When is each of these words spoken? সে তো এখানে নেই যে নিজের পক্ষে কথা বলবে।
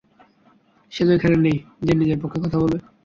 সে 0.91 1.01
তো 1.07 1.11
এখানে 1.13 1.35
নেই 1.37 1.57
যে 1.81 1.93
নিজের 1.93 2.19
পক্ষে 2.21 2.39
কথা 2.43 2.57
বলবে। 2.61 2.77